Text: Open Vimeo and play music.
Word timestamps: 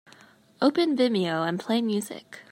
Open 0.63 0.97
Vimeo 0.97 1.47
and 1.47 1.59
play 1.59 1.79
music. 1.79 2.39